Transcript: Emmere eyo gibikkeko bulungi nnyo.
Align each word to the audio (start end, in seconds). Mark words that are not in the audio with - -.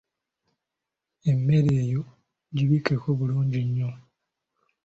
Emmere 1.31 1.71
eyo 1.83 2.01
gibikkeko 2.55 3.07
bulungi 3.17 3.59
nnyo. 3.67 3.89